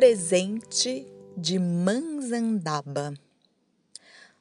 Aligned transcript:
Presente 0.00 1.06
de 1.36 1.58
Manzandaba. 1.58 3.12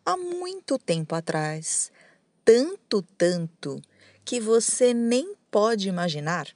Há 0.06 0.16
muito 0.16 0.80
tempo 0.80 1.14
atrás, 1.14 1.92
tanto, 2.46 3.02
tanto, 3.02 3.82
que 4.24 4.40
você 4.40 4.94
nem 4.94 5.36
pode 5.52 5.90
imaginar, 5.90 6.48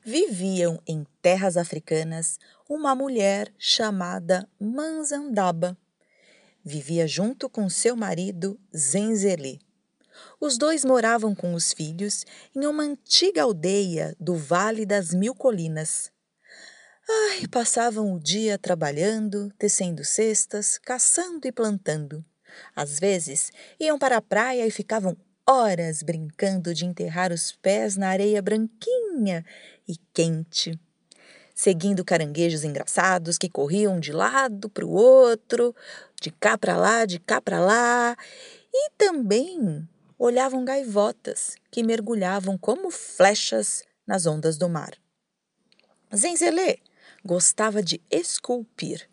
viviam 0.00 0.80
em 0.86 1.04
terras 1.20 1.56
africanas 1.56 2.38
uma 2.68 2.94
mulher 2.94 3.52
chamada 3.58 4.48
Manzandaba. 4.60 5.76
Vivia 6.64 7.08
junto 7.08 7.50
com 7.50 7.68
seu 7.68 7.96
marido 7.96 8.56
Zenzele. 8.72 9.58
Os 10.40 10.56
dois 10.56 10.84
moravam 10.84 11.34
com 11.34 11.52
os 11.52 11.72
filhos 11.72 12.24
em 12.54 12.64
uma 12.64 12.84
antiga 12.84 13.42
aldeia 13.42 14.14
do 14.20 14.36
Vale 14.36 14.86
das 14.86 15.12
Mil 15.12 15.34
Colinas. 15.34 16.14
Ai, 17.08 17.46
passavam 17.46 18.12
o 18.12 18.18
dia 18.18 18.58
trabalhando, 18.58 19.52
tecendo 19.56 20.04
cestas, 20.04 20.76
caçando 20.76 21.46
e 21.46 21.52
plantando. 21.52 22.24
Às 22.74 22.98
vezes, 22.98 23.52
iam 23.78 23.96
para 23.96 24.16
a 24.16 24.22
praia 24.22 24.66
e 24.66 24.72
ficavam 24.72 25.16
horas 25.48 26.02
brincando 26.02 26.74
de 26.74 26.84
enterrar 26.84 27.32
os 27.32 27.52
pés 27.52 27.96
na 27.96 28.08
areia 28.08 28.42
branquinha 28.42 29.44
e 29.86 29.96
quente, 30.12 30.76
seguindo 31.54 32.04
caranguejos 32.04 32.64
engraçados 32.64 33.38
que 33.38 33.48
corriam 33.48 34.00
de 34.00 34.10
lado 34.10 34.68
para 34.68 34.84
o 34.84 34.90
outro, 34.90 35.76
de 36.20 36.32
cá 36.32 36.58
para 36.58 36.76
lá, 36.76 37.04
de 37.04 37.20
cá 37.20 37.40
para 37.40 37.60
lá, 37.60 38.16
e 38.74 38.90
também 38.98 39.88
olhavam 40.18 40.64
gaivotas 40.64 41.54
que 41.70 41.84
mergulhavam 41.84 42.58
como 42.58 42.90
flechas 42.90 43.84
nas 44.04 44.26
ondas 44.26 44.58
do 44.58 44.68
mar. 44.68 44.94
Zenzelê 46.14 46.80
gostava 47.26 47.82
de 47.82 48.00
esculpir. 48.10 49.08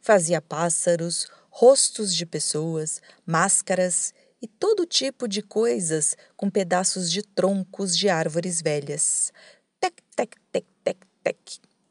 Fazia 0.00 0.40
pássaros, 0.40 1.28
rostos 1.50 2.14
de 2.14 2.24
pessoas, 2.24 3.00
máscaras 3.26 4.14
e 4.40 4.48
todo 4.48 4.86
tipo 4.86 5.28
de 5.28 5.42
coisas 5.42 6.16
com 6.36 6.48
pedaços 6.48 7.10
de 7.10 7.22
troncos 7.22 7.96
de 7.96 8.08
árvores 8.08 8.62
velhas. 8.62 9.32
Tec, 9.78 10.02
tec, 10.16 10.36
tec, 10.50 10.66
tec, 10.82 10.98
tec. 11.22 11.38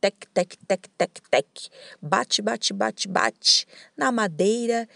Tec, 0.01 0.27
tec, 0.33 0.55
tec, 0.65 0.87
tec, 0.97 1.21
tec. 1.29 1.69
Bate, 2.01 2.41
bate, 2.41 2.73
bate, 2.73 3.07
bate 3.07 3.67
na 3.97 4.11
madeira 4.13 4.87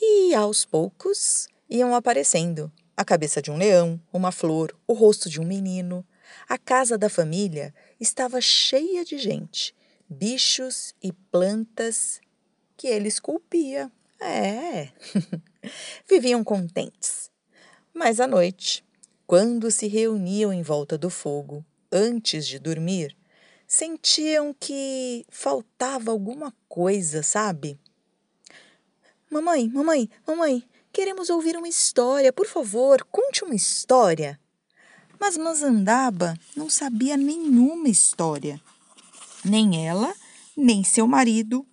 e 0.00 0.34
aos 0.34 0.64
poucos 0.64 1.48
iam 1.70 1.94
aparecendo 1.94 2.70
a 2.96 3.04
cabeça 3.04 3.40
de 3.40 3.48
um 3.48 3.56
leão, 3.56 4.00
uma 4.12 4.32
flor, 4.32 4.76
o 4.84 4.92
rosto 4.92 5.30
de 5.30 5.40
um 5.40 5.44
menino. 5.44 6.04
A 6.48 6.58
casa 6.58 6.98
da 6.98 7.08
família 7.08 7.72
estava 8.00 8.40
cheia 8.40 9.04
de 9.04 9.16
gente, 9.16 9.72
bichos 10.08 10.94
e 11.02 11.12
plantas 11.12 12.20
que 12.76 12.86
ele 12.86 13.08
esculpia. 13.08 13.90
É. 14.20 14.88
Viviam 16.08 16.42
contentes. 16.42 17.30
Mas 17.92 18.20
à 18.20 18.26
noite, 18.26 18.84
quando 19.26 19.70
se 19.70 19.86
reuniam 19.86 20.52
em 20.52 20.62
volta 20.62 20.96
do 20.96 21.10
fogo, 21.10 21.64
antes 21.92 22.46
de 22.46 22.58
dormir, 22.58 23.16
sentiam 23.66 24.54
que 24.58 25.26
faltava 25.28 26.10
alguma 26.10 26.54
coisa, 26.68 27.22
sabe? 27.22 27.78
Mamãe, 29.30 29.68
mamãe, 29.68 30.08
mamãe, 30.26 30.64
queremos 30.90 31.28
ouvir 31.28 31.56
uma 31.56 31.68
história. 31.68 32.32
Por 32.32 32.46
favor, 32.46 33.04
conte 33.10 33.44
uma 33.44 33.54
história. 33.54 34.40
Mas 35.20 35.36
Mazandaba 35.36 36.34
não 36.56 36.70
sabia 36.70 37.16
nenhuma 37.16 37.88
história. 37.88 38.60
Nem 39.44 39.86
ela, 39.86 40.14
nem 40.56 40.82
seu 40.82 41.06
marido, 41.06 41.66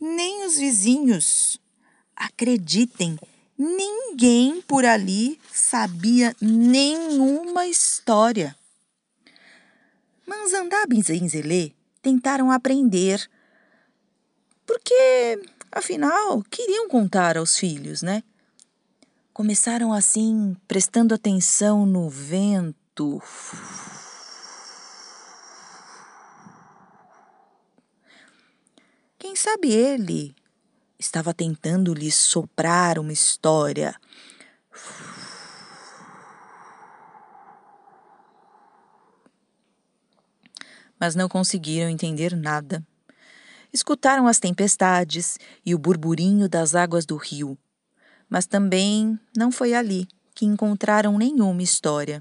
nem 0.00 0.44
os 0.44 0.56
vizinhos. 0.56 1.60
Acreditem, 2.16 3.18
ninguém 3.56 4.60
por 4.62 4.84
ali 4.84 5.40
sabia 5.52 6.34
nenhuma 6.40 7.66
história. 7.66 8.56
Manzandaba 10.26 10.94
e 10.94 11.02
Zenzelê 11.02 11.72
tentaram 12.00 12.50
aprender, 12.50 13.28
porque, 14.66 15.40
afinal, 15.70 16.42
queriam 16.50 16.88
contar 16.88 17.36
aos 17.36 17.56
filhos, 17.56 18.02
né? 18.02 18.22
Começaram 19.32 19.92
assim, 19.92 20.56
prestando 20.66 21.14
atenção 21.14 21.86
no 21.86 22.08
vento. 22.08 23.22
Sabe 29.42 29.72
ele 29.72 30.36
estava 30.96 31.34
tentando 31.34 31.92
lhes 31.92 32.14
soprar 32.14 32.96
uma 32.96 33.12
história. 33.12 33.92
Mas 40.96 41.16
não 41.16 41.28
conseguiram 41.28 41.90
entender 41.90 42.36
nada. 42.36 42.86
Escutaram 43.72 44.28
as 44.28 44.38
tempestades 44.38 45.38
e 45.66 45.74
o 45.74 45.78
burburinho 45.78 46.48
das 46.48 46.76
águas 46.76 47.04
do 47.04 47.16
rio, 47.16 47.58
mas 48.30 48.46
também 48.46 49.18
não 49.36 49.50
foi 49.50 49.74
ali 49.74 50.06
que 50.36 50.46
encontraram 50.46 51.18
nenhuma 51.18 51.62
história. 51.62 52.20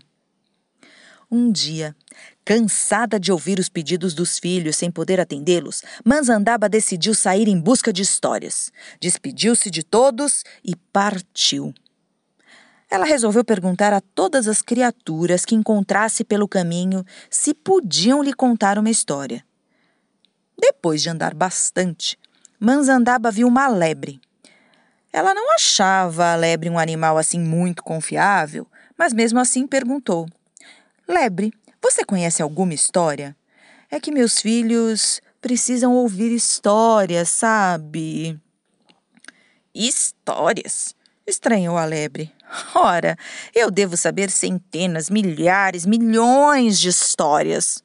Um 1.33 1.49
dia, 1.49 1.95
cansada 2.43 3.17
de 3.17 3.31
ouvir 3.31 3.57
os 3.57 3.69
pedidos 3.69 4.13
dos 4.13 4.37
filhos 4.37 4.75
sem 4.75 4.91
poder 4.91 5.17
atendê-los, 5.17 5.81
Manzandaba 6.03 6.67
decidiu 6.67 7.15
sair 7.15 7.47
em 7.47 7.57
busca 7.57 7.93
de 7.93 8.01
histórias. 8.01 8.69
Despediu-se 8.99 9.71
de 9.71 9.81
todos 9.81 10.43
e 10.61 10.75
partiu. 10.91 11.73
Ela 12.89 13.05
resolveu 13.05 13.45
perguntar 13.45 13.93
a 13.93 14.01
todas 14.01 14.49
as 14.49 14.61
criaturas 14.61 15.45
que 15.45 15.55
encontrasse 15.55 16.25
pelo 16.25 16.49
caminho 16.49 17.05
se 17.29 17.53
podiam 17.53 18.21
lhe 18.21 18.33
contar 18.33 18.77
uma 18.77 18.89
história. 18.89 19.41
Depois 20.59 21.01
de 21.01 21.09
andar 21.09 21.33
bastante, 21.33 22.19
Manzandaba 22.59 23.31
viu 23.31 23.47
uma 23.47 23.69
lebre. 23.69 24.19
Ela 25.13 25.33
não 25.33 25.55
achava 25.55 26.33
a 26.33 26.35
lebre 26.35 26.69
um 26.69 26.77
animal 26.77 27.17
assim 27.17 27.39
muito 27.39 27.81
confiável, 27.81 28.67
mas 28.97 29.13
mesmo 29.13 29.39
assim 29.39 29.65
perguntou. 29.65 30.27
Lebre, 31.11 31.51
você 31.81 32.05
conhece 32.05 32.41
alguma 32.41 32.73
história? 32.73 33.35
É 33.89 33.99
que 33.99 34.13
meus 34.13 34.39
filhos 34.39 35.19
precisam 35.41 35.93
ouvir 35.93 36.33
histórias, 36.33 37.27
sabe? 37.27 38.39
Histórias? 39.75 40.95
Estranhou 41.27 41.77
a 41.77 41.83
lebre. 41.83 42.33
Ora, 42.73 43.17
eu 43.53 43.69
devo 43.69 43.97
saber 43.97 44.31
centenas, 44.31 45.09
milhares, 45.09 45.85
milhões 45.85 46.79
de 46.79 46.87
histórias. 46.87 47.83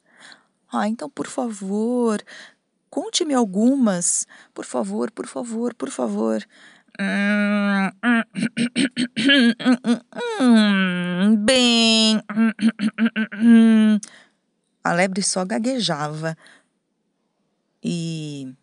Ah, 0.71 0.87
então, 0.87 1.09
por 1.09 1.27
favor, 1.27 2.23
conte-me 2.89 3.33
algumas. 3.33 4.25
Por 4.53 4.63
favor, 4.63 5.11
por 5.11 5.27
favor, 5.27 5.73
por 5.73 5.89
favor. 5.89 6.41
Bem. 11.39 12.21
A 14.83 14.93
lebre 14.93 15.21
só 15.21 15.45
gaguejava 15.45 16.37
e 17.83 18.53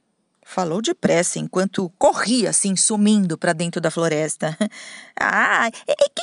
falou 0.44 0.82
depressa 0.82 1.38
enquanto 1.38 1.90
corria 1.98 2.50
assim, 2.50 2.76
sumindo 2.76 3.38
para 3.38 3.52
dentro 3.52 3.80
da 3.80 3.90
floresta. 3.90 4.56
Ah, 5.18 5.70
que. 5.70 6.22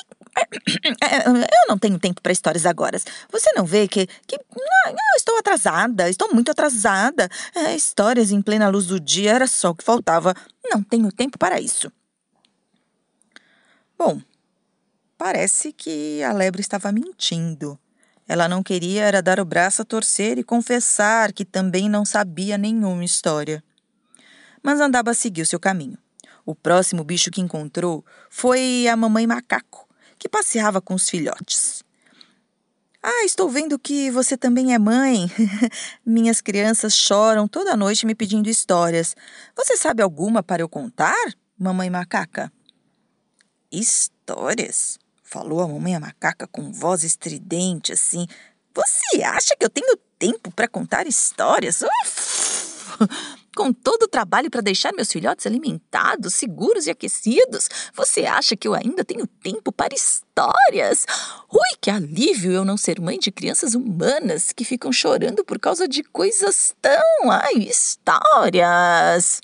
Eu 1.25 1.67
não 1.67 1.77
tenho 1.77 1.97
tempo 1.99 2.21
para 2.21 2.31
histórias 2.31 2.65
agora. 2.65 2.97
Você 3.31 3.51
não 3.55 3.65
vê 3.65 3.87
que, 3.87 4.05
que 4.27 4.37
não, 4.37 4.91
eu 4.91 5.17
estou 5.17 5.37
atrasada, 5.37 6.09
estou 6.09 6.33
muito 6.33 6.51
atrasada. 6.51 7.29
É, 7.55 7.75
histórias 7.75 8.31
em 8.31 8.41
plena 8.41 8.69
luz 8.69 8.87
do 8.87 8.99
dia 8.99 9.31
era 9.31 9.47
só 9.47 9.69
o 9.69 9.75
que 9.75 9.83
faltava. 9.83 10.35
Não 10.69 10.83
tenho 10.83 11.11
tempo 11.11 11.37
para 11.37 11.59
isso. 11.59 11.91
Bom, 14.03 14.19
Parece 15.15 15.71
que 15.71 16.23
a 16.23 16.33
lebre 16.33 16.61
estava 16.61 16.91
mentindo. 16.91 17.77
Ela 18.27 18.49
não 18.49 18.63
queria 18.63 19.03
era 19.03 19.21
dar 19.21 19.39
o 19.39 19.45
braço 19.45 19.83
a 19.83 19.85
torcer 19.85 20.39
e 20.39 20.43
confessar 20.43 21.31
que 21.31 21.45
também 21.45 21.87
não 21.87 22.03
sabia 22.03 22.57
nenhuma 22.57 23.05
história. 23.05 23.63
Mas 24.63 24.79
Andaba 24.79 25.13
seguiu 25.13 25.45
seu 25.45 25.59
caminho. 25.59 25.99
O 26.43 26.55
próximo 26.55 27.03
bicho 27.03 27.29
que 27.29 27.41
encontrou 27.41 28.03
foi 28.27 28.87
a 28.87 28.95
mamãe 28.95 29.27
macaco, 29.27 29.87
que 30.17 30.27
passeava 30.27 30.81
com 30.81 30.95
os 30.95 31.07
filhotes. 31.07 31.83
Ah, 33.03 33.23
estou 33.23 33.47
vendo 33.47 33.77
que 33.77 34.09
você 34.09 34.35
também 34.35 34.73
é 34.73 34.79
mãe. 34.79 35.31
Minhas 36.03 36.41
crianças 36.41 36.95
choram 36.95 37.47
toda 37.47 37.77
noite 37.77 38.07
me 38.07 38.15
pedindo 38.15 38.49
histórias. 38.49 39.15
Você 39.55 39.77
sabe 39.77 40.01
alguma 40.01 40.41
para 40.41 40.63
eu 40.63 40.67
contar, 40.67 41.35
mamãe 41.59 41.91
macaca? 41.91 42.51
Histórias? 43.71 44.99
Falou 45.23 45.61
a 45.61 45.67
mamãe 45.67 45.97
macaca 45.97 46.45
com 46.45 46.73
voz 46.73 47.05
estridente 47.05 47.93
assim. 47.93 48.27
Você 48.73 49.23
acha 49.23 49.55
que 49.55 49.63
eu 49.65 49.69
tenho 49.69 49.95
tempo 50.19 50.51
para 50.51 50.67
contar 50.67 51.07
histórias? 51.07 51.81
Uf! 51.81 52.99
Com 53.55 53.73
todo 53.73 54.03
o 54.03 54.07
trabalho 54.07 54.49
para 54.49 54.61
deixar 54.61 54.93
meus 54.93 55.11
filhotes 55.11 55.45
alimentados, 55.45 56.35
seguros 56.35 56.87
e 56.87 56.89
aquecidos, 56.89 57.69
você 57.93 58.25
acha 58.25 58.55
que 58.55 58.65
eu 58.65 58.73
ainda 58.73 59.03
tenho 59.03 59.27
tempo 59.27 59.73
para 59.73 59.93
histórias? 59.93 61.05
Ui, 61.51 61.77
que 61.81 61.91
alívio 61.91 62.53
eu 62.53 62.63
não 62.63 62.77
ser 62.77 63.01
mãe 63.01 63.19
de 63.19 63.29
crianças 63.29 63.75
humanas 63.75 64.53
que 64.53 64.63
ficam 64.63 64.91
chorando 64.93 65.43
por 65.43 65.59
causa 65.59 65.85
de 65.85 66.01
coisas 66.01 66.73
tão. 66.81 67.29
Ai, 67.29 67.55
histórias! 67.55 69.41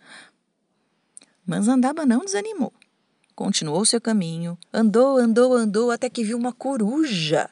Mas 1.45 1.67
Andaba 1.67 2.05
não 2.05 2.19
desanimou 2.19 2.71
continuou 3.37 3.85
seu 3.85 4.01
caminho, 4.01 4.57
andou, 4.73 5.19
andou, 5.19 5.53
andou 5.53 5.91
até 5.91 6.09
que 6.09 6.23
viu 6.23 6.35
uma 6.35 6.51
coruja. 6.51 7.47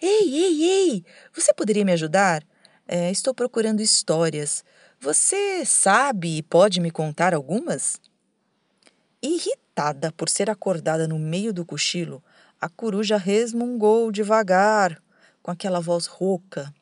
Ei, 0.00 0.34
ei, 0.34 0.64
ei! 0.64 1.04
Você 1.32 1.54
poderia 1.54 1.84
me 1.84 1.92
ajudar? 1.92 2.44
É, 2.88 3.08
estou 3.08 3.32
procurando 3.32 3.80
histórias. 3.80 4.64
Você 4.98 5.64
sabe 5.64 6.38
e 6.38 6.42
pode 6.42 6.80
me 6.80 6.90
contar 6.90 7.32
algumas? 7.32 8.00
Irritada 9.22 10.10
por 10.10 10.28
ser 10.28 10.50
acordada 10.50 11.06
no 11.06 11.16
meio 11.16 11.52
do 11.52 11.64
cochilo, 11.64 12.20
a 12.60 12.68
coruja 12.68 13.16
resmungou 13.16 14.10
devagar, 14.10 15.00
com 15.40 15.52
aquela 15.52 15.78
voz 15.78 16.06
rouca. 16.06 16.74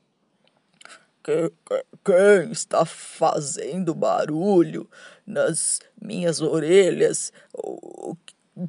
Quem, 2.04 2.52
está 2.52 2.84
fazendo 2.84 3.94
barulho 3.94 4.88
nas 5.26 5.80
minhas 6.00 6.40
orelhas? 6.40 7.32
O 7.52 8.16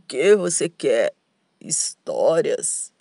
que 0.08 0.36
você 0.36 0.69
quer? 0.69 1.13
Histórias? 1.60 2.94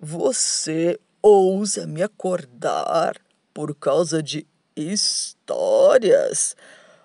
Você 0.00 0.98
ousa 1.22 1.86
me 1.86 2.02
acordar 2.02 3.16
por 3.52 3.74
causa 3.74 4.22
de 4.22 4.46
histórias? 4.76 6.54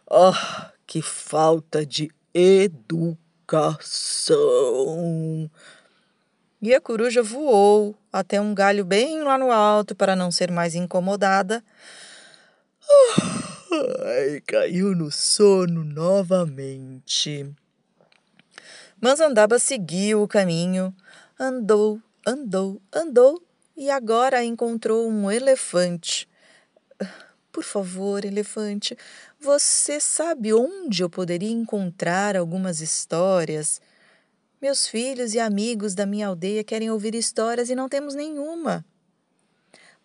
Ah, 0.10 0.72
que 0.86 1.02
falta 1.02 1.86
de 1.86 2.12
educação! 2.34 3.10
E 6.62 6.76
a 6.76 6.80
coruja 6.80 7.24
voou 7.24 7.98
até 8.14 8.40
um 8.40 8.54
galho 8.54 8.86
bem 8.86 9.24
lá 9.24 9.36
no 9.36 9.52
alto 9.52 9.96
para 9.96 10.16
não 10.16 10.30
ser 10.30 10.52
mais 10.52 10.76
incomodada. 10.76 11.64
Ai, 14.06 14.42
caiu 14.46 14.96
no 14.96 15.10
sono 15.10 15.84
novamente. 15.84 17.52
Mas 19.00 19.20
Andaba 19.20 19.58
seguiu 19.58 20.22
o 20.22 20.28
caminho, 20.28 20.94
andou, 21.40 22.00
andou, 22.28 22.80
andou 22.94 23.42
e 23.76 23.90
agora 23.90 24.44
encontrou 24.44 25.10
um 25.10 25.32
elefante. 25.32 26.30
Por 27.52 27.64
favor, 27.64 28.24
elefante, 28.24 28.96
você 29.40 30.00
sabe 30.00 30.54
onde 30.54 31.02
eu 31.02 31.10
poderia 31.10 31.52
encontrar 31.52 32.38
algumas 32.38 32.82
histórias? 32.82 33.82
Meus 34.62 34.86
filhos 34.86 35.34
e 35.34 35.40
amigos 35.40 35.96
da 35.96 36.06
minha 36.06 36.28
aldeia 36.28 36.64
querem 36.64 36.92
ouvir 36.92 37.16
histórias 37.16 37.72
e 37.72 37.74
não 37.74 37.90
temos 37.90 38.14
nenhuma. 38.14 38.86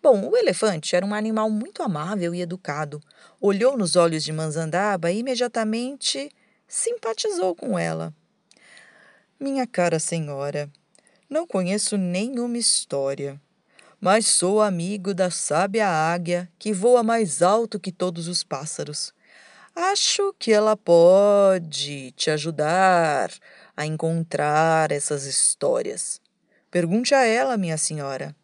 Bom, 0.01 0.27
o 0.27 0.35
elefante 0.35 0.95
era 0.95 1.05
um 1.05 1.13
animal 1.13 1.47
muito 1.47 1.83
amável 1.83 2.33
e 2.33 2.41
educado. 2.41 2.99
Olhou 3.39 3.77
nos 3.77 3.95
olhos 3.95 4.23
de 4.23 4.33
Manzandaba 4.33 5.11
e 5.11 5.19
imediatamente 5.19 6.31
simpatizou 6.67 7.53
com 7.53 7.77
ela. 7.77 8.11
Minha 9.39 9.67
cara 9.67 9.99
senhora, 9.99 10.67
não 11.29 11.45
conheço 11.45 11.95
nenhuma 11.95 12.57
história, 12.57 13.39
mas 14.01 14.25
sou 14.25 14.59
amigo 14.59 15.13
da 15.13 15.29
sábia 15.29 15.87
águia 15.87 16.49
que 16.57 16.73
voa 16.73 17.03
mais 17.03 17.43
alto 17.43 17.79
que 17.79 17.91
todos 17.91 18.27
os 18.27 18.43
pássaros. 18.43 19.13
Acho 19.75 20.33
que 20.39 20.51
ela 20.51 20.75
pode 20.75 22.11
te 22.13 22.31
ajudar 22.31 23.29
a 23.77 23.85
encontrar 23.85 24.91
essas 24.91 25.25
histórias. 25.25 26.19
Pergunte 26.71 27.13
a 27.13 27.23
ela, 27.23 27.55
minha 27.55 27.77
senhora. 27.77 28.35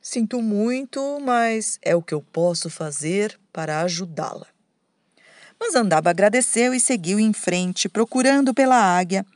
Sinto 0.00 0.40
muito, 0.40 1.18
mas 1.20 1.78
é 1.82 1.94
o 1.94 2.00
que 2.00 2.14
eu 2.14 2.22
posso 2.22 2.70
fazer 2.70 3.38
para 3.52 3.82
ajudá-la. 3.82 4.46
Mas 5.58 5.74
Andaba 5.74 6.08
agradeceu 6.08 6.72
e 6.72 6.80
seguiu 6.80 7.18
em 7.18 7.32
frente, 7.32 7.88
procurando 7.88 8.54
pela 8.54 8.76
águia. 8.76 9.26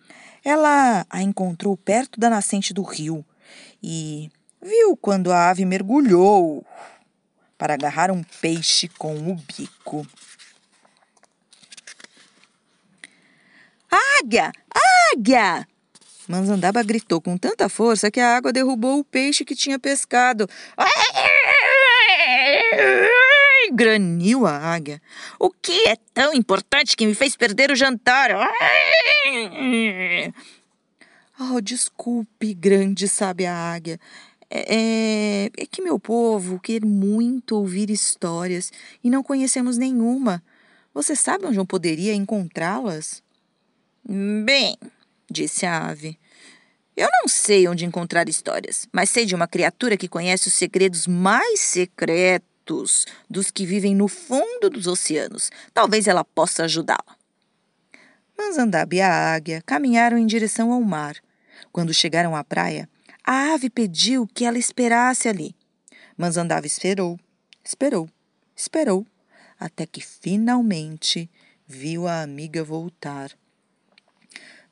Ela 0.42 1.04
a 1.10 1.20
encontrou 1.20 1.76
perto 1.76 2.18
da 2.18 2.30
nascente 2.30 2.72
do 2.72 2.82
rio 2.82 3.24
e 3.82 4.30
viu 4.62 4.96
quando 4.96 5.32
a 5.32 5.50
ave 5.50 5.66
mergulhou 5.66 6.64
para 7.58 7.74
agarrar 7.74 8.10
um 8.10 8.22
peixe 8.40 8.88
com 8.88 9.14
o 9.30 9.34
bico. 9.34 10.06
Águia! 14.20 14.50
Águia! 15.12 15.66
Manzandaba 16.26 16.82
gritou 16.82 17.20
com 17.20 17.36
tanta 17.36 17.68
força 17.68 18.10
que 18.10 18.20
a 18.20 18.36
água 18.36 18.52
derrubou 18.52 18.98
o 18.98 19.04
peixe 19.04 19.44
que 19.44 19.54
tinha 19.54 19.78
pescado. 19.78 20.48
Graniu 23.72 24.46
a 24.46 24.56
águia. 24.56 25.02
O 25.38 25.50
que 25.50 25.88
é 25.88 25.96
tão 26.14 26.32
importante 26.32 26.96
que 26.96 27.06
me 27.06 27.14
fez 27.14 27.36
perder 27.36 27.70
o 27.70 27.76
jantar? 27.76 28.30
Oh, 31.38 31.60
desculpe, 31.60 32.54
grande 32.54 33.08
sábia 33.08 33.52
águia. 33.52 34.00
É, 34.48 34.76
é, 34.76 35.50
é 35.56 35.66
que 35.66 35.82
meu 35.82 35.98
povo 35.98 36.60
quer 36.60 36.84
muito 36.84 37.56
ouvir 37.56 37.90
histórias 37.90 38.72
e 39.02 39.10
não 39.10 39.22
conhecemos 39.22 39.76
nenhuma. 39.76 40.42
Você 40.94 41.16
sabe 41.16 41.44
onde 41.46 41.58
eu 41.58 41.66
poderia 41.66 42.14
encontrá-las? 42.14 43.22
Bem, 44.06 44.76
disse 45.30 45.66
a 45.66 45.88
ave. 45.88 46.18
Eu 46.96 47.08
não 47.12 47.26
sei 47.26 47.66
onde 47.66 47.84
encontrar 47.84 48.28
histórias, 48.28 48.88
mas 48.92 49.10
sei 49.10 49.26
de 49.26 49.34
uma 49.34 49.48
criatura 49.48 49.96
que 49.96 50.08
conhece 50.08 50.48
os 50.48 50.54
segredos 50.54 51.06
mais 51.06 51.60
secretos 51.60 53.04
dos 53.28 53.50
que 53.50 53.66
vivem 53.66 53.94
no 53.94 54.06
fundo 54.06 54.70
dos 54.70 54.86
oceanos. 54.86 55.50
Talvez 55.72 56.06
ela 56.06 56.24
possa 56.24 56.64
ajudá-la. 56.64 57.16
Manzandaba 58.38 58.94
e 58.94 59.00
a 59.00 59.34
águia 59.34 59.62
caminharam 59.66 60.16
em 60.18 60.26
direção 60.26 60.72
ao 60.72 60.80
mar. 60.80 61.16
Quando 61.72 61.92
chegaram 61.92 62.36
à 62.36 62.44
praia, 62.44 62.88
a 63.24 63.54
ave 63.54 63.70
pediu 63.70 64.26
que 64.26 64.44
ela 64.44 64.58
esperasse 64.58 65.28
ali. 65.28 65.54
Manzandaba 66.16 66.66
esperou, 66.66 67.18
esperou, 67.64 68.08
esperou, 68.54 69.06
até 69.58 69.86
que 69.86 70.00
finalmente 70.00 71.28
viu 71.66 72.06
a 72.06 72.22
amiga 72.22 72.62
voltar. 72.62 73.30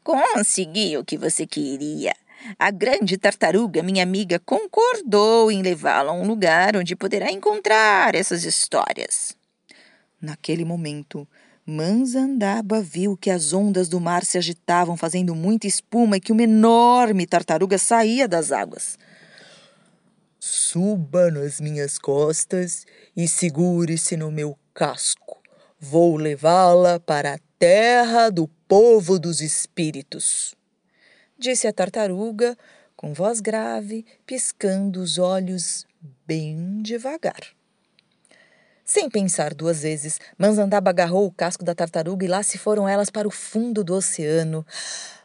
Consegui 0.03 0.97
o 0.97 1.05
que 1.05 1.17
você 1.17 1.47
queria. 1.47 2.13
A 2.59 2.71
grande 2.71 3.17
tartaruga, 3.17 3.83
minha 3.83 4.03
amiga, 4.03 4.41
concordou 4.41 5.51
em 5.51 5.63
levá-la 5.63 6.11
a 6.11 6.15
um 6.15 6.27
lugar 6.27 6.77
onde 6.77 6.97
poderá 6.97 7.31
encontrar 7.31 8.15
essas 8.15 8.45
histórias. 8.45 9.37
Naquele 10.21 10.65
momento, 10.65 11.27
Manzandaba 11.65 12.81
viu 12.83 13.17
que 13.17 13.31
as 13.31 13.53
ondas 13.53 13.89
do 13.89 14.01
mar 14.01 14.25
se 14.25 14.37
agitavam, 14.37 14.97
fazendo 14.97 15.35
muita 15.35 15.69
espuma 15.69 16.17
e 16.17 16.21
que 16.21 16.33
uma 16.33 16.43
enorme 16.43 17.25
tartaruga 17.25 17.79
saía 17.79 18.27
das 18.27 18.51
águas. 18.51 18.99
Suba 20.41 21.31
nas 21.31 21.61
minhas 21.61 21.99
costas 21.99 22.85
e 23.17 23.29
segure-se 23.29 24.17
no 24.17 24.33
meu 24.33 24.59
casco. 24.75 25.41
Vou 25.79 26.17
levá-la 26.17 26.99
para 26.99 27.35
a 27.35 27.39
terra 27.61 28.29
do 28.29 28.49
povo 28.75 29.19
dos 29.19 29.43
espíritos, 29.43 30.55
disse 31.39 31.67
a 31.67 31.73
tartaruga 31.75 32.57
com 32.97 33.13
voz 33.13 33.39
grave, 33.39 34.03
piscando 34.25 35.03
os 35.03 35.19
olhos 35.19 35.87
bem 36.27 36.81
devagar. 36.81 37.49
Sem 38.83 39.11
pensar 39.11 39.53
duas 39.53 39.83
vezes, 39.83 40.19
Manzandaba 40.39 40.89
agarrou 40.89 41.27
o 41.27 41.31
casco 41.31 41.63
da 41.63 41.75
tartaruga 41.75 42.25
e 42.25 42.29
lá 42.29 42.43
se 42.43 42.57
foram 42.57 42.89
elas 42.89 43.11
para 43.11 43.29
o 43.29 43.31
fundo 43.31 43.85
do 43.85 43.95
oceano. 43.95 44.65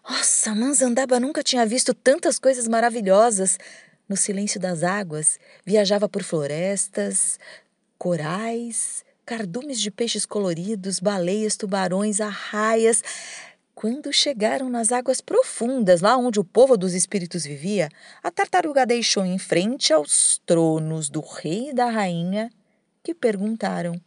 Nossa, 0.03 0.53
Manzandaba 0.53 1.17
nunca 1.17 1.41
tinha 1.41 1.65
visto 1.65 1.93
tantas 1.93 2.37
coisas 2.37 2.67
maravilhosas. 2.67 3.57
No 4.09 4.17
silêncio 4.17 4.59
das 4.59 4.83
águas, 4.83 5.39
viajava 5.65 6.09
por 6.09 6.21
florestas, 6.21 7.39
corais, 7.97 9.05
cardumes 9.27 9.81
de 9.81 9.91
peixes 9.91 10.25
coloridos, 10.25 11.01
baleias, 11.01 11.57
tubarões, 11.57 12.21
arraias. 12.21 13.03
Quando 13.75 14.11
chegaram 14.13 14.69
nas 14.69 14.93
águas 14.93 15.19
profundas, 15.19 15.99
lá 15.99 16.15
onde 16.15 16.39
o 16.39 16.45
povo 16.45 16.77
dos 16.77 16.93
espíritos 16.93 17.43
vivia, 17.43 17.89
a 18.23 18.31
tartaruga 18.31 18.85
deixou 18.85 19.25
em 19.25 19.37
frente 19.37 19.91
aos 19.91 20.41
tronos 20.45 21.09
do 21.09 21.19
rei 21.19 21.71
e 21.71 21.73
da 21.73 21.89
rainha, 21.89 22.49
que 23.03 23.13
perguntaram: 23.13 23.99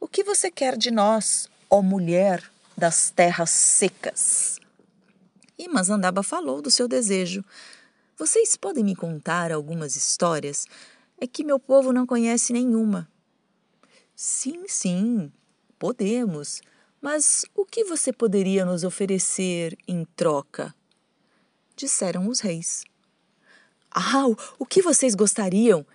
O 0.00 0.08
que 0.08 0.24
você 0.24 0.50
quer 0.50 0.78
de 0.78 0.90
nós, 0.90 1.46
ó 1.68 1.82
mulher 1.82 2.42
das 2.74 3.10
terras 3.10 3.50
secas? 3.50 4.58
E 5.58 5.68
Mazandaba 5.68 6.22
falou 6.22 6.62
do 6.62 6.70
seu 6.70 6.88
desejo. 6.88 7.44
Vocês 8.16 8.56
podem 8.56 8.82
me 8.82 8.96
contar 8.96 9.52
algumas 9.52 9.94
histórias? 9.94 10.66
É 11.20 11.26
que 11.26 11.44
meu 11.44 11.58
povo 11.58 11.92
não 11.92 12.06
conhece 12.06 12.52
nenhuma. 12.52 13.06
Sim, 14.20 14.64
sim, 14.66 15.30
podemos. 15.78 16.60
Mas 17.00 17.44
o 17.54 17.64
que 17.64 17.84
você 17.84 18.12
poderia 18.12 18.64
nos 18.64 18.82
oferecer 18.82 19.78
em 19.86 20.04
troca? 20.16 20.74
Disseram 21.76 22.26
os 22.26 22.40
reis. 22.40 22.82
Ah, 23.88 24.26
o 24.58 24.66
que 24.66 24.82
vocês 24.82 25.14
gostariam? 25.14 25.86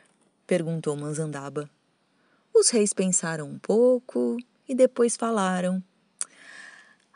perguntou 0.47 0.95
Manzandaba. 0.95 1.69
Os 2.53 2.69
reis 2.69 2.93
pensaram 2.93 3.45
um 3.45 3.59
pouco 3.59 4.37
e 4.69 4.73
depois 4.73 5.17
falaram. 5.17 5.83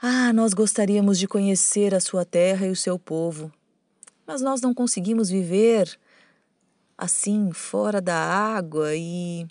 Ah, 0.02 0.34
nós 0.34 0.54
gostaríamos 0.54 1.18
de 1.18 1.26
conhecer 1.26 1.96
a 1.96 2.02
sua 2.02 2.26
terra 2.26 2.68
e 2.68 2.72
o 2.72 2.76
seu 2.76 3.00
povo, 3.00 3.50
mas 4.26 4.42
nós 4.42 4.60
não 4.60 4.74
conseguimos 4.74 5.30
viver 5.30 5.98
assim 6.98 7.54
fora 7.54 8.02
da 8.02 8.18
água 8.18 8.94
e 8.94 9.48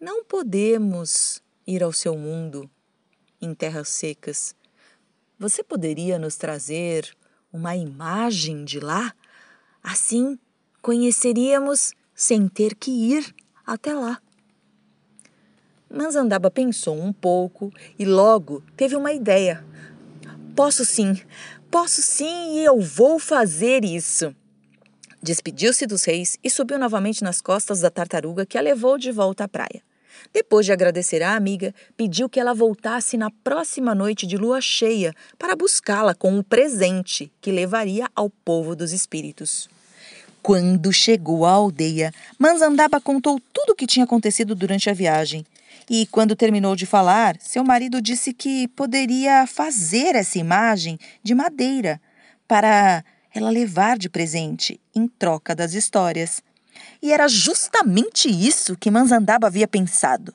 não 0.00 0.24
podemos 0.24 1.42
ir 1.66 1.82
ao 1.82 1.92
seu 1.92 2.16
mundo 2.16 2.70
em 3.40 3.52
terras 3.52 3.88
secas. 3.88 4.54
Você 5.38 5.62
poderia 5.62 6.18
nos 6.18 6.36
trazer 6.36 7.16
uma 7.52 7.76
imagem 7.76 8.64
de 8.64 8.78
lá? 8.78 9.12
Assim 9.82 10.38
conheceríamos 10.80 11.92
sem 12.14 12.48
ter 12.48 12.74
que 12.76 12.90
ir 12.90 13.34
até 13.66 13.92
lá. 13.92 14.20
Manzandaba 15.90 16.50
pensou 16.50 16.96
um 17.00 17.12
pouco 17.12 17.72
e 17.98 18.04
logo 18.04 18.62
teve 18.76 18.94
uma 18.94 19.12
ideia. 19.12 19.64
Posso 20.54 20.84
sim, 20.84 21.20
posso 21.70 22.02
sim 22.02 22.58
e 22.58 22.64
eu 22.64 22.80
vou 22.80 23.18
fazer 23.18 23.84
isso. 23.84 24.34
Despediu-se 25.20 25.86
dos 25.86 26.04
reis 26.04 26.38
e 26.44 26.48
subiu 26.48 26.78
novamente 26.78 27.24
nas 27.24 27.40
costas 27.40 27.80
da 27.80 27.90
tartaruga 27.90 28.46
que 28.46 28.56
a 28.56 28.60
levou 28.60 28.96
de 28.96 29.10
volta 29.10 29.44
à 29.44 29.48
praia. 29.48 29.87
Depois 30.32 30.66
de 30.66 30.72
agradecer 30.72 31.22
à 31.22 31.34
amiga, 31.34 31.74
pediu 31.96 32.28
que 32.28 32.40
ela 32.40 32.54
voltasse 32.54 33.16
na 33.16 33.30
próxima 33.30 33.94
noite 33.94 34.26
de 34.26 34.36
lua 34.36 34.60
cheia 34.60 35.14
para 35.38 35.56
buscá-la 35.56 36.14
com 36.14 36.30
um 36.30 36.42
presente 36.42 37.30
que 37.40 37.50
levaria 37.50 38.08
ao 38.14 38.30
povo 38.30 38.76
dos 38.76 38.92
espíritos. 38.92 39.68
Quando 40.42 40.92
chegou 40.92 41.44
à 41.44 41.50
aldeia, 41.50 42.12
Manzandaba 42.38 43.00
contou 43.00 43.40
tudo 43.52 43.72
o 43.72 43.74
que 43.74 43.86
tinha 43.86 44.04
acontecido 44.04 44.54
durante 44.54 44.88
a 44.88 44.94
viagem. 44.94 45.44
E 45.90 46.06
quando 46.06 46.36
terminou 46.36 46.76
de 46.76 46.86
falar, 46.86 47.36
seu 47.40 47.64
marido 47.64 48.00
disse 48.00 48.32
que 48.32 48.68
poderia 48.68 49.46
fazer 49.46 50.14
essa 50.14 50.38
imagem 50.38 50.98
de 51.22 51.34
madeira 51.34 52.00
para 52.46 53.04
ela 53.34 53.50
levar 53.50 53.98
de 53.98 54.08
presente 54.08 54.80
em 54.94 55.06
troca 55.06 55.54
das 55.54 55.74
histórias. 55.74 56.42
E 57.00 57.12
era 57.12 57.28
justamente 57.28 58.28
isso 58.28 58.76
que 58.76 58.90
Manzandaba 58.90 59.46
havia 59.46 59.68
pensado. 59.68 60.34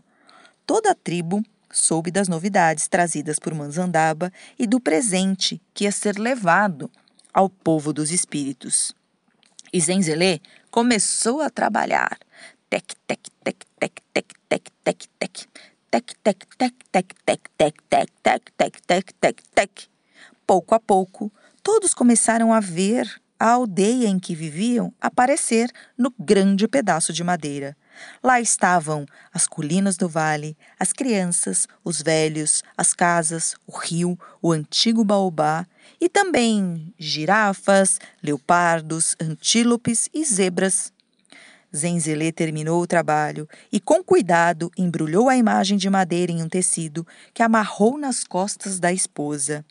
Toda 0.65 0.91
a 0.91 0.95
tribo 0.95 1.43
soube 1.69 2.11
das 2.11 2.27
novidades 2.27 2.87
trazidas 2.87 3.39
por 3.39 3.53
Manzandaba 3.53 4.31
e 4.57 4.65
do 4.65 4.79
presente 4.79 5.61
que 5.73 5.83
ia 5.83 5.91
ser 5.91 6.17
levado 6.17 6.89
ao 7.33 7.49
povo 7.49 7.91
dos 7.91 8.11
espíritos. 8.11 8.95
E 9.73 9.81
Zenzele 9.81 10.41
começou 10.69 11.41
a 11.41 11.49
trabalhar. 11.49 12.17
Tec, 12.69 12.93
tec, 13.07 13.19
tec, 13.43 13.57
tec, 13.79 13.93
tec, 14.13 14.25
tec, 14.47 14.71
tec, 14.83 15.09
tec. 15.19 15.47
Tec, 15.91 16.15
tec, 16.23 16.47
tec, 16.57 16.73
tec, 16.91 17.13
tec, 17.25 17.43
tec, 17.57 17.81
tec, 17.87 18.11
tec, 18.23 18.51
tec, 18.57 18.81
tec, 18.87 19.13
tec, 19.19 19.41
tec. 19.53 19.89
Pouco 20.45 20.75
a 20.75 20.79
pouco, 20.79 21.31
todos 21.61 21.93
começaram 21.93 22.53
a 22.53 22.59
ver 22.59 23.21
a 23.43 23.49
aldeia 23.49 24.07
em 24.07 24.17
que 24.17 24.33
viviam 24.33 24.93
aparecer 25.01 25.69
no 25.97 26.13
grande 26.17 26.65
pedaço 26.65 27.11
de 27.11 27.25
madeira. 27.25 27.75
Lá 28.23 28.39
estavam 28.39 29.05
as 29.33 29.45
colinas 29.45 29.97
do 29.97 30.07
vale, 30.07 30.55
as 30.79 30.93
crianças, 30.93 31.67
os 31.83 32.01
velhos, 32.01 32.63
as 32.77 32.93
casas, 32.93 33.53
o 33.67 33.77
rio, 33.77 34.17
o 34.41 34.53
antigo 34.53 35.03
baobá 35.03 35.67
e 35.99 36.07
também 36.07 36.93
girafas, 36.97 37.99
leopardos, 38.23 39.13
antílopes 39.19 40.07
e 40.13 40.23
zebras. 40.23 40.93
Zenzele 41.75 42.31
terminou 42.31 42.81
o 42.81 42.87
trabalho 42.87 43.45
e, 43.69 43.77
com 43.77 44.01
cuidado, 44.01 44.71
embrulhou 44.77 45.27
a 45.27 45.35
imagem 45.35 45.77
de 45.77 45.89
madeira 45.89 46.31
em 46.31 46.41
um 46.41 46.47
tecido 46.47 47.05
que 47.33 47.43
amarrou 47.43 47.97
nas 47.97 48.23
costas 48.23 48.79
da 48.79 48.93
esposa. 48.93 49.65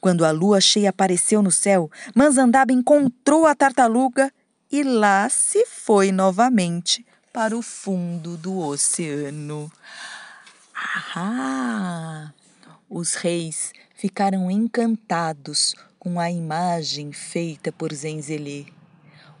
Quando 0.00 0.24
a 0.24 0.30
lua 0.30 0.60
cheia 0.60 0.90
apareceu 0.90 1.42
no 1.42 1.50
céu, 1.50 1.90
Manzandaba 2.14 2.72
encontrou 2.72 3.46
a 3.46 3.54
tartaruga 3.54 4.32
e 4.70 4.82
lá 4.82 5.28
se 5.28 5.66
foi 5.66 6.12
novamente 6.12 7.04
para 7.32 7.56
o 7.56 7.62
fundo 7.62 8.36
do 8.36 8.58
oceano. 8.58 9.70
Ah! 11.14 12.32
Os 12.88 13.14
reis 13.14 13.72
ficaram 13.94 14.50
encantados 14.50 15.74
com 15.98 16.20
a 16.20 16.30
imagem 16.30 17.12
feita 17.12 17.72
por 17.72 17.92
Zenzele. 17.92 18.72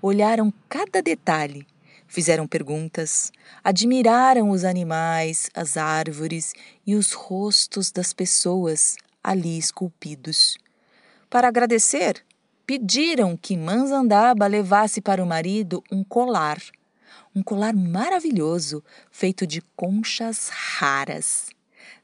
Olharam 0.02 0.52
cada 0.68 1.00
detalhe, 1.00 1.66
fizeram 2.08 2.46
perguntas, 2.46 3.30
admiraram 3.62 4.50
os 4.50 4.64
animais, 4.64 5.48
as 5.54 5.76
árvores 5.76 6.52
e 6.86 6.96
os 6.96 7.12
rostos 7.12 7.90
das 7.90 8.12
pessoas 8.12 8.96
ali 9.26 9.58
esculpidos. 9.58 10.56
Para 11.28 11.48
agradecer, 11.48 12.24
pediram 12.64 13.36
que 13.36 13.56
Manzandaba 13.56 14.46
levasse 14.46 15.00
para 15.00 15.22
o 15.22 15.26
marido 15.26 15.82
um 15.90 16.04
colar, 16.04 16.62
um 17.34 17.42
colar 17.42 17.74
maravilhoso 17.74 18.84
feito 19.10 19.44
de 19.44 19.60
conchas 19.74 20.48
raras. 20.48 21.48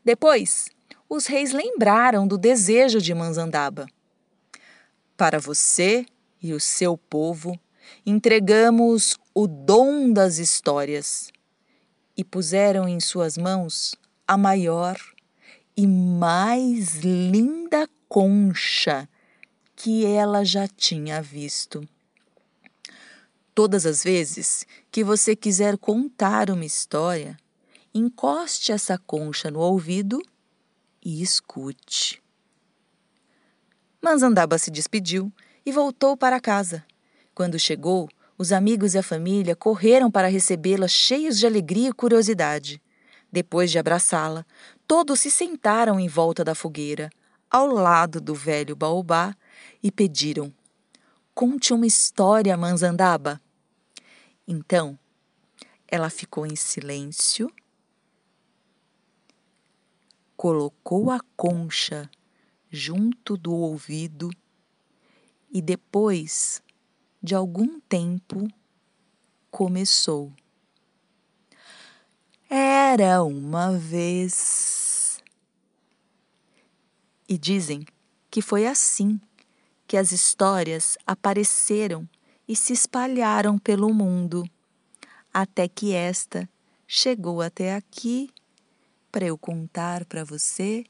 Depois, 0.05 0.69
os 1.09 1.27
reis 1.27 1.53
lembraram 1.53 2.27
do 2.27 2.37
desejo 2.37 3.01
de 3.01 3.15
Manzandaba. 3.15 3.87
Para 5.17 5.39
você 5.39 6.05
e 6.43 6.53
o 6.53 6.59
seu 6.59 6.99
povo, 6.99 7.57
entregamos 8.05 9.17
o 9.33 9.47
dom 9.47 10.13
das 10.13 10.39
histórias 10.39 11.31
e 12.17 12.25
puseram 12.25 12.89
em 12.89 12.99
suas 12.99 13.39
mãos 13.39 13.95
a 14.27 14.37
maior 14.37 14.97
e 15.77 15.87
mais 15.87 16.97
linda 16.97 17.89
concha 18.09 19.09
que 19.75 20.05
ela 20.05 20.45
já 20.45 20.69
tinha 20.69 21.21
visto. 21.23 21.87
Todas 23.55 23.85
as 23.85 24.03
vezes 24.03 24.67
que 24.91 25.03
você 25.03 25.35
quiser 25.37 25.77
contar 25.77 26.51
uma 26.51 26.65
história, 26.65 27.37
encoste 27.95 28.73
essa 28.73 28.97
concha 28.99 29.51
no 29.51 29.61
ouvido 29.61 30.23
e 31.05 31.23
escute. 31.23 32.23
Manzandaba 34.01 34.59
se 34.59 34.71
despediu 34.71 35.33
e 35.65 35.73
voltou 35.73 36.17
para 36.17 36.41
casa. 36.41 36.85
Quando 37.35 37.59
chegou, 37.59 38.09
os 38.37 38.53
amigos 38.53 38.95
e 38.95 38.99
a 38.99 39.03
família 39.03 39.55
correram 39.55 40.11
para 40.11 40.29
recebê-la 40.29 40.89
cheios 40.89 41.39
de 41.39 41.47
alegria 41.47 41.91
e 41.91 41.93
curiosidade. 41.93 42.83
Depois 43.31 43.71
de 43.71 43.79
abraçá-la, 43.79 44.45
todos 44.95 45.21
se 45.21 45.31
sentaram 45.31 45.99
em 45.99 46.07
volta 46.07 46.45
da 46.45 46.55
fogueira, 46.55 47.09
ao 47.51 47.67
lado 47.67 48.21
do 48.21 48.35
velho 48.35 48.77
baobá, 48.77 49.35
e 49.83 49.91
pediram: 49.91 50.53
Conte 51.35 51.73
uma 51.73 51.87
história, 51.87 52.55
Manzandaba. 52.59 53.41
Então, 54.47 54.99
ela 55.89 56.11
ficou 56.11 56.45
em 56.45 56.55
silêncio, 56.55 57.51
colocou 60.37 61.11
a 61.11 61.21
concha 61.39 62.11
junto 62.69 63.35
do 63.39 63.55
ouvido 63.55 64.29
e 65.51 65.63
depois 65.63 66.63
de 67.23 67.35
algum 67.35 67.81
tempo 67.81 68.47
começou. 69.51 70.31
Era 72.51 73.25
uma 73.25 73.79
vez. 73.79 74.82
E 77.33 77.39
dizem 77.39 77.87
que 78.31 78.43
foi 78.43 78.67
assim 78.67 79.19
que 79.87 79.97
as 79.97 80.13
histórias 80.13 80.99
apareceram 81.07 82.07
e 82.47 82.55
se 82.55 82.75
espalharam 82.75 83.59
pelo 83.59 83.89
mundo, 83.95 84.45
até 85.33 85.67
que 85.67 85.95
esta 85.95 86.47
chegou 86.87 87.41
até 87.41 87.75
aqui 87.75 88.29
para 89.11 89.25
eu 89.25 89.39
contar 89.39 90.05
para 90.05 90.25
você, 90.25 90.85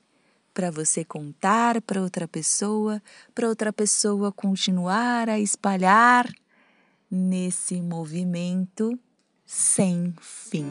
para 0.53 0.69
você 0.69 1.05
contar 1.05 1.81
para 1.81 2.03
outra 2.03 2.27
pessoa, 2.27 3.01
para 3.33 3.47
outra 3.47 3.73
pessoa 3.73 4.33
continuar 4.33 5.29
a 5.29 5.39
espalhar 5.39 6.29
nesse 7.09 7.81
movimento 7.81 8.99
sem 9.47 10.13
fim. 10.21 10.67